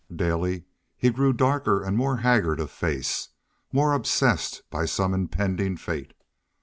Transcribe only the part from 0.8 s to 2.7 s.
he grew darker and more haggard